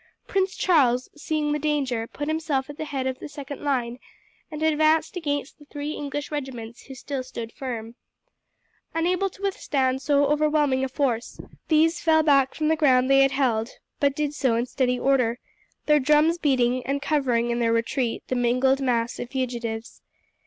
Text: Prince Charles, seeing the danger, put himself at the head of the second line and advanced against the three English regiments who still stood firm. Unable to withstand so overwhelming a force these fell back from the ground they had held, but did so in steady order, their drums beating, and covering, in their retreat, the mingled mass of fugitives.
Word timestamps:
Prince 0.25 0.55
Charles, 0.57 1.09
seeing 1.15 1.51
the 1.51 1.59
danger, 1.59 2.07
put 2.07 2.27
himself 2.27 2.71
at 2.71 2.77
the 2.77 2.85
head 2.85 3.05
of 3.05 3.19
the 3.19 3.29
second 3.29 3.61
line 3.63 3.99
and 4.49 4.63
advanced 4.63 5.15
against 5.15 5.59
the 5.59 5.65
three 5.65 5.91
English 5.91 6.31
regiments 6.31 6.85
who 6.87 6.95
still 6.95 7.21
stood 7.21 7.51
firm. 7.51 7.93
Unable 8.95 9.29
to 9.29 9.43
withstand 9.43 10.01
so 10.01 10.25
overwhelming 10.25 10.83
a 10.83 10.89
force 10.89 11.39
these 11.67 12.01
fell 12.01 12.23
back 12.23 12.55
from 12.55 12.67
the 12.67 12.75
ground 12.75 13.11
they 13.11 13.19
had 13.21 13.33
held, 13.33 13.69
but 13.99 14.15
did 14.15 14.33
so 14.33 14.55
in 14.55 14.65
steady 14.65 14.99
order, 14.99 15.37
their 15.85 15.99
drums 15.99 16.39
beating, 16.39 16.83
and 16.87 17.03
covering, 17.03 17.51
in 17.51 17.59
their 17.59 17.71
retreat, 17.71 18.23
the 18.27 18.33
mingled 18.35 18.81
mass 18.81 19.19
of 19.19 19.29
fugitives. 19.29 20.01